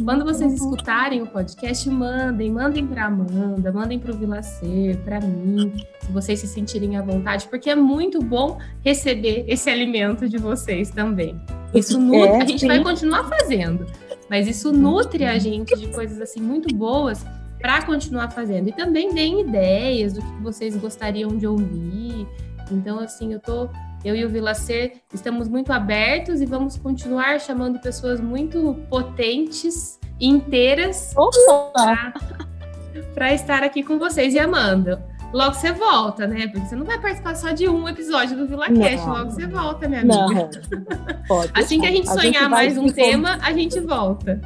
[0.04, 5.72] quando vocês escutarem o podcast, mandem, mandem para Amanda, mandem para o Vilacer, para mim,
[6.00, 10.90] se vocês se sentirem à vontade, porque é muito bom receber esse alimento de vocês
[10.90, 11.40] também.
[11.72, 12.66] Isso é, a gente sim.
[12.66, 13.86] vai continuar fazendo.
[14.32, 17.22] Mas isso nutre a gente de coisas assim muito boas
[17.60, 18.66] para continuar fazendo.
[18.66, 22.26] E também deem ideias do que vocês gostariam de ouvir.
[22.70, 23.68] Então, assim, eu tô,
[24.02, 31.12] eu e o Vilacer estamos muito abertos e vamos continuar chamando pessoas muito potentes, inteiras,
[33.12, 34.32] para estar aqui com vocês.
[34.32, 36.46] E Amanda, logo você volta, né?
[36.48, 40.02] Porque você não vai participar só de um episódio do VilaCast, logo você volta, minha
[40.02, 40.50] amiga.
[41.54, 44.40] Assim que a gente sonhar a gente mais um tema, a gente volta.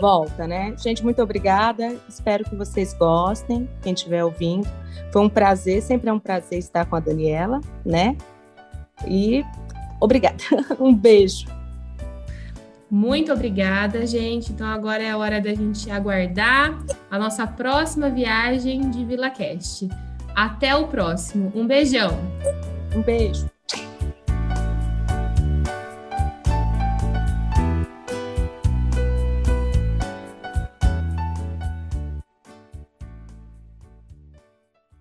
[0.00, 0.74] volta, né?
[0.78, 1.96] Gente, muito obrigada.
[2.08, 4.68] Espero que vocês gostem, quem estiver ouvindo.
[5.12, 8.16] Foi um prazer, sempre é um prazer estar com a Daniela, né?
[9.06, 9.44] E
[10.00, 10.42] obrigada.
[10.78, 11.46] Um beijo.
[12.90, 14.50] Muito obrigada, gente.
[14.50, 16.76] Então agora é a hora da gente aguardar
[17.08, 19.88] a nossa próxima viagem de Vila Cast.
[20.34, 21.52] Até o próximo.
[21.54, 22.18] Um beijão.
[22.94, 23.46] Um beijo.